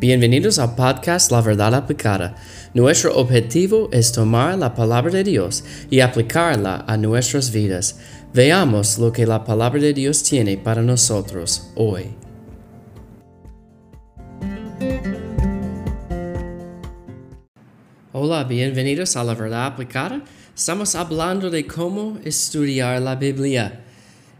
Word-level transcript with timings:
Bienvenidos 0.00 0.60
al 0.60 0.76
podcast 0.76 1.32
La 1.32 1.40
Verdad 1.40 1.74
Aplicada. 1.74 2.36
Nuestro 2.72 3.16
objetivo 3.16 3.88
es 3.90 4.12
tomar 4.12 4.56
la 4.56 4.72
palabra 4.72 5.10
de 5.10 5.24
Dios 5.24 5.64
y 5.90 5.98
aplicarla 5.98 6.84
a 6.86 6.96
nuestras 6.96 7.50
vidas. 7.50 7.98
Veamos 8.32 8.96
lo 8.98 9.12
que 9.12 9.26
la 9.26 9.42
palabra 9.42 9.80
de 9.80 9.92
Dios 9.92 10.22
tiene 10.22 10.56
para 10.56 10.82
nosotros 10.82 11.72
hoy. 11.74 12.14
Hola, 18.12 18.44
bienvenidos 18.44 19.16
a 19.16 19.24
La 19.24 19.34
Verdad 19.34 19.66
Aplicada. 19.66 20.22
Estamos 20.56 20.94
hablando 20.94 21.50
de 21.50 21.66
cómo 21.66 22.18
estudiar 22.24 23.02
la 23.02 23.16
Biblia. 23.16 23.80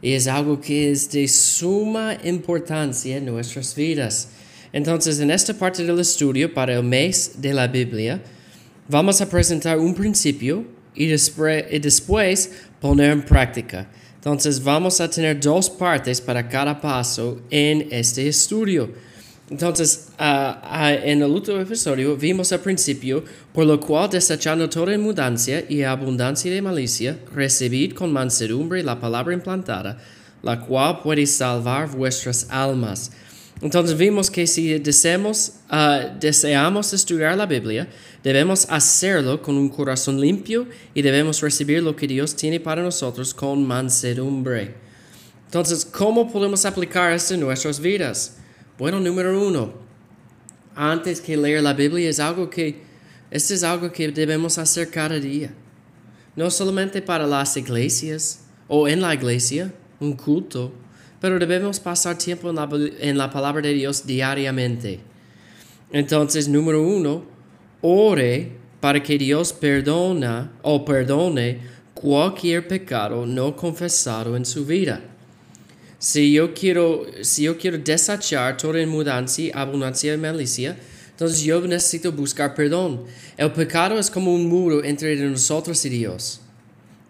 Y 0.00 0.12
es 0.12 0.29
algo 0.29 0.61
que 0.61 0.93
es 0.93 1.11
de 1.11 1.27
suma 1.27 2.16
importancia 2.22 3.16
en 3.16 3.27
nuestras 3.27 3.75
vidas. 3.75 4.29
Entonces, 4.72 5.18
en 5.21 5.31
esta 5.31 5.54
parte 5.54 5.85
del 5.85 5.99
estudio 5.99 6.53
para 6.53 6.75
el 6.75 6.82
mes 6.82 7.32
de 7.36 7.54
la 7.54 7.67
Biblia, 7.67 8.22
vamos 8.89 9.21
a 9.21 9.29
presentar 9.29 9.79
un 9.79 9.95
principio 9.95 10.64
y 10.95 11.07
después, 11.07 12.50
poner 12.81 13.12
en 13.12 13.23
práctica. 13.23 13.89
Entonces, 14.17 14.62
vamos 14.62 15.00
a 15.00 15.09
tener 15.09 15.40
dos 15.40 15.71
partes 15.71 16.21
para 16.21 16.49
cada 16.49 16.81
paso 16.81 17.40
en 17.50 17.89
este 17.90 18.29
estudio. 18.29 18.90
Entonces, 19.50 20.09
en 20.18 21.23
el 21.23 21.31
último 21.31 21.59
episodio 21.59 22.14
vimos 22.17 22.53
al 22.53 22.61
principio, 22.61 23.25
por 23.54 23.64
lo 23.64 23.81
cual 23.81 24.11
desechando 24.11 24.68
toda 24.68 24.93
inmundancia 24.93 25.64
y 25.67 25.82
abundancia 25.82 26.53
de 26.53 26.61
malicia, 26.61 27.18
recibid 27.35 27.95
con 27.95 28.12
mansedumbre 28.12 28.82
la 28.82 29.00
palabra 29.00 29.32
implantada, 29.32 29.96
la 30.43 30.61
cual 30.61 31.00
puede 31.03 31.26
salvar 31.26 31.89
vuestras 31.89 32.47
almas. 32.50 33.11
Entonces 33.61 33.97
vimos 33.97 34.30
que 34.30 34.47
si 34.47 34.78
deseamos, 34.78 35.55
uh, 35.70 36.17
deseamos 36.20 36.92
estudiar 36.92 37.37
la 37.37 37.47
Biblia, 37.47 37.89
debemos 38.23 38.67
hacerlo 38.70 39.42
con 39.42 39.56
un 39.56 39.69
corazón 39.69 40.20
limpio 40.20 40.69
y 40.95 41.03
debemos 41.03 41.41
recibir 41.41 41.83
lo 41.83 41.97
que 41.97 42.06
Dios 42.06 42.36
tiene 42.36 42.61
para 42.61 42.83
nosotros 42.83 43.34
con 43.34 43.67
mansedumbre. 43.67 44.75
Entonces, 45.47 45.84
¿cómo 45.84 46.31
podemos 46.31 46.64
aplicar 46.67 47.12
esto 47.12 47.34
en 47.34 47.41
nuestras 47.41 47.81
vidas? 47.81 48.36
Bueno, 48.79 49.01
número 49.01 49.45
uno, 49.45 49.73
antes 50.77 51.20
que 51.20 51.36
leer 51.36 51.62
la 51.62 51.75
Biblia 51.75 52.09
es 52.09 52.20
algo 52.20 52.48
que, 52.48 52.83
esto 53.31 53.55
es 53.55 53.64
algo 53.64 53.91
que 53.91 54.12
debemos 54.12 54.56
hacer 54.59 54.89
cada 54.91 55.19
día. 55.19 55.53
No 56.36 56.48
solamente 56.53 57.03
para 57.03 57.27
las 57.27 57.56
iglesias 57.56 58.45
o 58.69 58.86
en 58.86 59.01
la 59.01 59.14
iglesia, 59.14 59.75
un 59.98 60.12
culto, 60.12 60.73
pero 61.20 61.38
debemos 61.38 61.80
pasar 61.80 62.16
tiempo 62.16 62.50
en 62.50 63.19
la, 63.19 63.30
palabra 63.30 63.62
de 63.62 63.74
Dios 63.74 64.06
diariamente. 64.06 65.00
Entonces, 65.91 66.48
número 66.48 66.83
uno, 66.83 67.24
ore 67.80 68.52
para 68.80 69.02
que 69.02 69.19
Dios 69.19 69.52
perdona 69.52 70.52
o 70.62 70.84
perdone 70.84 71.58
cualquier 71.94 72.69
pecado 72.69 73.27
no 73.27 73.56
confesado 73.56 74.36
en 74.36 74.44
su 74.44 74.64
vida. 74.64 75.00
Si 75.98 76.33
yo 76.33 76.55
quiero, 76.55 77.06
si 77.22 77.42
yo 77.42 77.58
quiero 77.58 77.78
desechar 77.78 78.56
toda 78.56 78.80
inmundancia, 78.80 79.52
abundancia 79.55 80.14
y 80.14 80.16
malicia, 80.16 80.77
entonces 81.11 81.42
yo 81.42 81.61
necesito 81.62 82.12
buscar 82.12 82.55
perdón. 82.55 83.05
El 83.36 83.50
pecado 83.50 83.98
es 83.98 84.08
como 84.08 84.33
un 84.33 84.46
muro 84.48 84.84
entre 84.84 85.16
nosotros 85.16 85.84
y 85.84 85.89
Dios. 85.89 86.41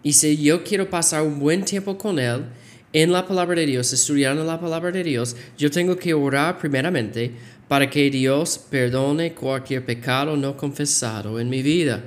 Y 0.01 0.13
si 0.13 0.35
yo 0.37 0.63
quiero 0.63 0.89
pasar 0.89 1.21
un 1.21 1.39
buen 1.39 1.63
tiempo 1.63 1.95
con 1.95 2.17
Él, 2.17 2.45
en 2.91 3.11
la 3.11 3.27
palabra 3.27 3.55
de 3.55 3.65
Dios, 3.65 3.93
estudiando 3.93 4.43
la 4.43 4.59
palabra 4.59 4.91
de 4.91 5.03
Dios, 5.03 5.35
yo 5.57 5.69
tengo 5.69 5.95
que 5.95 6.13
orar 6.13 6.57
primeramente 6.57 7.31
para 7.67 7.89
que 7.89 8.09
Dios 8.09 8.59
perdone 8.69 9.33
cualquier 9.33 9.85
pecado 9.85 10.35
no 10.35 10.57
confesado 10.57 11.39
en 11.39 11.49
mi 11.49 11.61
vida. 11.61 12.03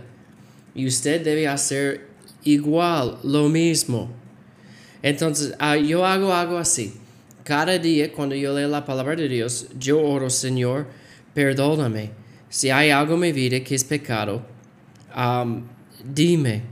Y 0.74 0.86
usted 0.86 1.22
debe 1.22 1.46
hacer 1.46 2.08
igual, 2.42 3.18
lo 3.22 3.48
mismo. 3.48 4.10
Entonces, 5.02 5.54
ah, 5.58 5.76
yo 5.76 6.04
hago 6.04 6.34
algo 6.34 6.58
así. 6.58 6.94
Cada 7.44 7.78
día 7.78 8.12
cuando 8.12 8.34
yo 8.34 8.54
leo 8.54 8.68
la 8.68 8.84
palabra 8.84 9.14
de 9.14 9.28
Dios, 9.28 9.68
yo 9.78 10.00
oro, 10.00 10.30
Señor, 10.30 10.86
perdóname. 11.34 12.10
Si 12.48 12.70
hay 12.70 12.90
algo 12.90 13.14
en 13.14 13.20
mi 13.20 13.32
vida 13.32 13.60
que 13.60 13.74
es 13.74 13.84
pecado, 13.84 14.44
dime, 16.04 16.62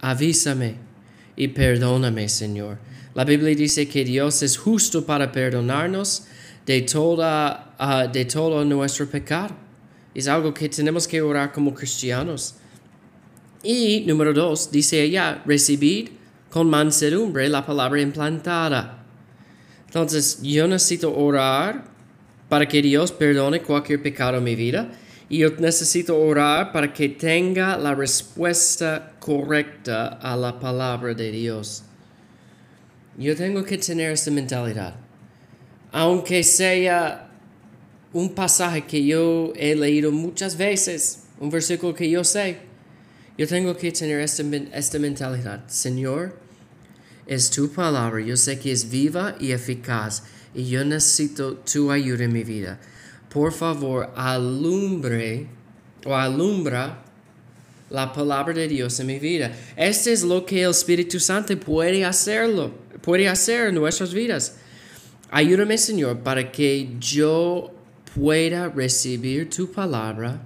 avísame 0.00 0.74
y 1.36 1.48
perdóname, 1.48 2.28
Señor. 2.28 2.78
La 3.18 3.24
Biblia 3.24 3.52
dice 3.52 3.88
que 3.88 4.04
Dios 4.04 4.44
es 4.44 4.56
justo 4.56 5.04
para 5.04 5.32
perdonarnos 5.32 6.22
ah, 7.18 8.06
de 8.12 8.24
todo 8.26 8.64
nuestro 8.64 9.10
pecado. 9.10 9.56
Es 10.14 10.28
algo 10.28 10.54
que 10.54 10.68
tenemos 10.68 11.08
que 11.08 11.20
orar 11.20 11.50
como 11.50 11.74
cristianos. 11.74 12.54
Y 13.64 14.04
número 14.06 14.32
dos, 14.32 14.70
dice 14.70 15.02
ella, 15.02 15.42
recibid 15.44 16.10
con 16.48 16.70
mansedumbre 16.70 17.48
la 17.48 17.66
palabra 17.66 18.00
implantada. 18.00 19.04
Entonces, 19.86 20.40
yo 20.40 20.68
necesito 20.68 21.12
orar 21.12 21.86
para 22.48 22.68
que 22.68 22.80
Dios 22.80 23.10
perdone 23.10 23.62
cualquier 23.62 24.00
pecado 24.00 24.38
en 24.38 24.44
mi 24.44 24.54
vida. 24.54 24.92
Y 25.28 25.38
yo 25.38 25.50
necesito 25.58 26.16
orar 26.16 26.70
para 26.70 26.92
que 26.92 27.08
tenga 27.08 27.76
la 27.78 27.96
respuesta 27.96 29.16
correcta 29.18 30.06
a 30.22 30.36
la 30.36 30.60
palabra 30.60 31.14
de 31.14 31.32
Dios. 31.32 31.82
Yo 33.18 33.34
tengo 33.34 33.64
que 33.64 33.76
tener 33.78 34.12
esta 34.12 34.30
mentalidad. 34.30 34.94
Aunque 35.90 36.44
sea 36.44 37.28
un 38.12 38.32
pasaje 38.32 38.86
que 38.86 39.04
yo 39.04 39.52
he 39.56 39.74
leído 39.74 40.12
muchas 40.12 40.56
veces, 40.56 41.24
un 41.40 41.50
versículo 41.50 41.94
que 41.94 42.08
yo 42.08 42.22
sé, 42.22 42.58
yo 43.36 43.46
tengo 43.46 43.76
que 43.76 43.90
tener 43.90 44.20
esta, 44.20 44.42
esta 44.72 44.98
mentalidad. 44.98 45.66
Señor, 45.66 46.38
es 47.26 47.50
tu 47.50 47.70
palabra. 47.70 48.20
Yo 48.20 48.36
sé 48.36 48.58
que 48.58 48.70
es 48.70 48.88
viva 48.88 49.34
y 49.40 49.50
eficaz 49.52 50.22
y 50.54 50.68
yo 50.68 50.84
necesito 50.84 51.56
tu 51.56 51.90
ayuda 51.90 52.24
en 52.24 52.32
mi 52.32 52.44
vida. 52.44 52.78
Por 53.28 53.52
favor, 53.52 54.10
alumbre 54.16 55.46
o 56.04 56.14
alumbra 56.14 57.04
la 57.90 58.12
palabra 58.12 58.54
de 58.54 58.68
Dios 58.68 58.98
en 59.00 59.06
mi 59.06 59.18
vida. 59.18 59.52
Este 59.76 60.12
es 60.12 60.22
lo 60.22 60.44
que 60.44 60.62
el 60.62 60.70
Espíritu 60.70 61.20
Santo 61.20 61.58
puede 61.58 62.04
hacerlo, 62.04 62.72
puede 63.00 63.28
hacer 63.28 63.68
en 63.68 63.74
nuestras 63.74 64.12
vidas. 64.12 64.58
Ayúdame, 65.30 65.76
Señor, 65.78 66.20
para 66.20 66.50
que 66.50 66.96
yo 66.98 67.72
pueda 68.14 68.68
recibir 68.68 69.50
tu 69.50 69.70
palabra 69.70 70.40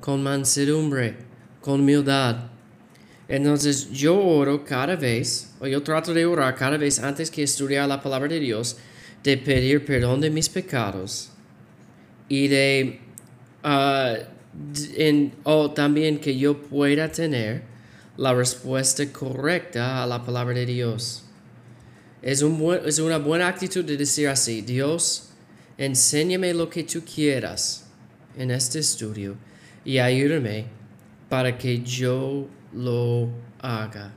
con 0.00 0.22
mansedumbre, 0.22 1.16
con 1.60 1.80
humildad. 1.80 2.48
Entonces 3.28 3.90
yo 3.92 4.18
oro 4.18 4.64
cada 4.64 4.96
vez, 4.96 5.52
o 5.60 5.66
yo 5.66 5.82
trato 5.82 6.12
de 6.12 6.26
orar 6.26 6.56
cada 6.56 6.76
vez 6.76 6.98
antes 6.98 7.30
que 7.30 7.42
estudiar 7.42 7.88
la 7.88 8.02
palabra 8.02 8.28
de 8.28 8.40
Dios, 8.40 8.76
de 9.22 9.36
pedir 9.36 9.84
perdón 9.84 10.20
de 10.20 10.30
mis 10.30 10.48
pecados 10.48 11.30
y 12.28 12.48
de 12.48 13.00
uh, 13.62 14.40
o 15.44 15.70
también 15.70 16.18
que 16.18 16.36
yo 16.36 16.60
pueda 16.60 17.10
tener 17.12 17.62
la 18.16 18.34
respuesta 18.34 19.04
correcta 19.12 20.02
a 20.02 20.06
la 20.06 20.24
palabra 20.24 20.54
de 20.54 20.66
Dios. 20.66 21.24
Es, 22.22 22.42
un 22.42 22.78
es 22.84 22.98
una 22.98 23.18
buena 23.18 23.48
actitud 23.48 23.84
de 23.84 23.96
decir 23.96 24.28
así, 24.28 24.60
Dios, 24.60 25.30
enséñame 25.78 26.52
lo 26.52 26.68
que 26.68 26.84
tú 26.84 27.02
quieras 27.02 27.86
en 28.36 28.50
este 28.50 28.78
estudio 28.78 29.36
y 29.84 29.98
ayúdame 29.98 30.66
para 31.28 31.56
que 31.56 31.80
yo 31.80 32.46
lo 32.74 33.28
haga. 33.60 34.12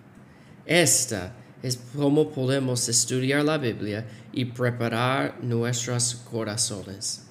Esta 0.65 1.33
es 1.61 1.79
cómo 1.95 2.29
podemos 2.29 2.89
estudiar 2.89 3.45
la 3.45 3.57
Biblia 3.57 4.05
y 4.33 4.45
preparar 4.45 5.37
nuestros 5.41 6.15
corazones. 6.29 7.27